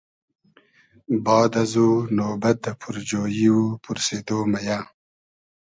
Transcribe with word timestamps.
باد 1.25 1.51
ازو 1.63 1.89
نوبئد 2.17 2.57
دۂ 2.63 2.71
پورجویی 2.81 3.47
و 3.57 3.61
پورسیدۉ 3.83 4.29
مئیۂ 4.51 4.79